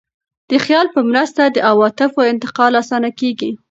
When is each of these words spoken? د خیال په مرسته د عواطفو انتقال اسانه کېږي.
د 0.49 0.51
خیال 0.65 0.87
په 0.95 1.01
مرسته 1.09 1.41
د 1.49 1.57
عواطفو 1.69 2.21
انتقال 2.31 2.71
اسانه 2.81 3.09
کېږي. 3.19 3.49